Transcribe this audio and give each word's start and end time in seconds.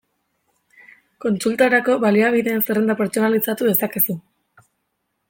Kontsultarako 1.25 1.97
baliabideen 2.05 2.65
zerrenda 2.71 2.97
pertsonalizatu 3.03 3.69
dezakezu. 3.71 4.17